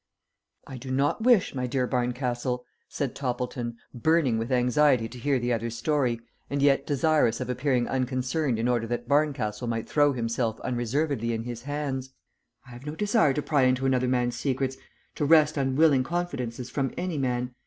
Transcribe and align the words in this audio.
"I 0.65 0.77
do 0.77 0.89
not 0.89 1.21
wish, 1.21 1.53
my 1.53 1.67
dear 1.67 1.85
Barncastle," 1.85 2.65
said 2.89 3.13
Toppleton, 3.13 3.77
burning 3.93 4.39
with 4.39 4.51
anxiety 4.51 5.07
to 5.07 5.19
hear 5.19 5.37
the 5.37 5.53
other's 5.53 5.77
story, 5.77 6.19
and 6.49 6.59
yet 6.59 6.87
desirous 6.87 7.39
of 7.39 7.51
appearing 7.51 7.87
unconcerned 7.87 8.57
in 8.57 8.67
order 8.67 8.87
that 8.87 9.07
Barncastle 9.07 9.67
might 9.67 9.87
throw 9.87 10.11
himself 10.11 10.59
unreservedly 10.61 11.33
in 11.33 11.43
his 11.43 11.61
hands. 11.61 12.13
"I 12.65 12.71
have 12.71 12.87
no 12.87 12.95
desire 12.95 13.33
to 13.35 13.43
pry 13.43 13.61
into 13.65 13.85
another 13.85 14.07
man's 14.07 14.35
secrets, 14.35 14.75
to 15.13 15.23
wrest 15.25 15.55
unwilling 15.55 16.03
confidences 16.03 16.71
from 16.71 16.91
any 16.97 17.19
man. 17.19 17.53